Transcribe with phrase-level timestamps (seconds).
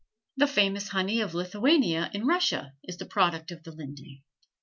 [0.35, 4.23] The famous honey of Lithuania in Russia is the product of the linden.